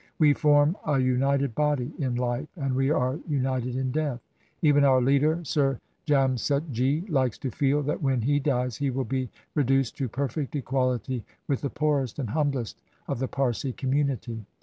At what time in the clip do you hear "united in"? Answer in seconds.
3.29-3.91